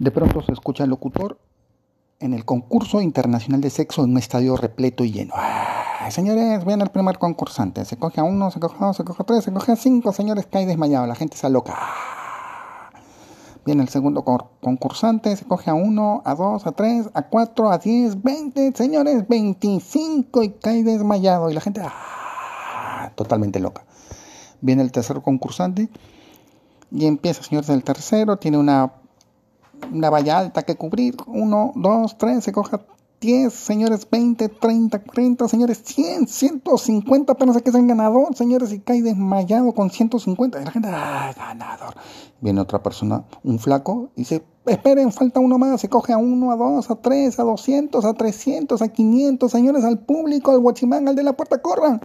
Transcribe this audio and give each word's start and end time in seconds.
De 0.00 0.10
pronto 0.10 0.40
se 0.40 0.52
escucha 0.52 0.84
el 0.84 0.90
locutor 0.90 1.38
en 2.20 2.32
el 2.32 2.46
concurso 2.46 3.02
internacional 3.02 3.60
de 3.60 3.68
sexo 3.68 4.02
en 4.02 4.12
un 4.12 4.16
estadio 4.16 4.56
repleto 4.56 5.04
y 5.04 5.12
lleno. 5.12 5.34
señores, 6.08 6.64
vean 6.64 6.80
al 6.80 6.90
primer 6.90 7.18
concursante. 7.18 7.84
Se 7.84 7.98
coge 7.98 8.18
a 8.18 8.24
uno, 8.24 8.50
se 8.50 8.60
coge 8.60 8.76
a 8.80 8.86
dos, 8.86 8.96
se 8.96 9.04
coge 9.04 9.22
a 9.22 9.26
tres, 9.26 9.44
se 9.44 9.52
coge 9.52 9.72
a 9.72 9.76
cinco. 9.76 10.12
Señores, 10.14 10.46
cae 10.50 10.64
desmayado. 10.64 11.06
La 11.06 11.14
gente 11.14 11.34
está 11.34 11.50
loca. 11.50 11.78
Viene 13.66 13.82
el 13.82 13.90
segundo 13.90 14.24
concursante, 14.24 15.36
se 15.36 15.44
coge 15.44 15.68
a 15.68 15.74
uno, 15.74 16.22
a 16.24 16.34
dos, 16.34 16.66
a 16.66 16.72
tres, 16.72 17.10
a 17.12 17.20
cuatro, 17.28 17.70
a 17.70 17.76
diez, 17.76 18.22
veinte, 18.22 18.72
señores, 18.74 19.28
veinticinco 19.28 20.42
y 20.42 20.48
cae 20.52 20.82
desmayado. 20.82 21.50
Y 21.50 21.52
la 21.54 21.60
gente, 21.60 21.82
¡ah! 21.84 23.12
totalmente 23.16 23.60
loca. 23.60 23.84
Viene 24.62 24.80
el 24.80 24.92
tercer 24.92 25.20
concursante 25.20 25.90
y 26.90 27.04
empieza, 27.04 27.42
señores, 27.42 27.68
el 27.68 27.84
tercero, 27.84 28.38
tiene 28.38 28.56
una 28.56 28.94
una 29.92 30.10
valla 30.10 30.38
alta 30.38 30.62
que 30.62 30.76
cubrir. 30.76 31.16
Uno, 31.26 31.72
dos, 31.74 32.16
tres, 32.18 32.44
se 32.44 32.52
coja 32.52 32.80
10, 33.20 33.52
señores, 33.52 34.08
20, 34.10 34.48
30, 34.48 35.02
40, 35.02 35.46
señores, 35.46 35.82
100, 35.84 36.26
150, 36.26 37.32
apenas 37.32 37.60
que 37.60 37.68
es 37.68 37.76
el 37.76 37.86
ganador, 37.86 38.34
señores, 38.34 38.72
y 38.72 38.80
cae 38.80 39.02
desmayado 39.02 39.72
con 39.74 39.90
150. 39.90 40.60
Y 40.60 40.64
la 40.64 40.70
gente, 40.70 40.88
¡ah, 40.90 41.30
ganador! 41.36 41.94
Viene 42.40 42.62
otra 42.62 42.82
persona, 42.82 43.24
un 43.44 43.58
flaco, 43.58 44.08
y 44.16 44.20
dice, 44.20 44.42
esperen, 44.64 45.12
falta 45.12 45.38
uno 45.38 45.58
más. 45.58 45.82
Se 45.82 45.90
coge 45.90 46.14
a 46.14 46.16
uno, 46.16 46.50
a 46.50 46.56
dos, 46.56 46.90
a 46.90 46.96
tres, 46.96 47.38
a 47.38 47.42
200, 47.42 48.02
a 48.06 48.14
300, 48.14 48.80
a 48.80 48.88
500, 48.88 49.52
señores, 49.52 49.84
al 49.84 49.98
público, 49.98 50.52
al 50.52 50.60
guachimán, 50.60 51.06
al 51.06 51.14
de 51.14 51.22
la 51.22 51.34
puerta, 51.34 51.60
corran. 51.60 52.00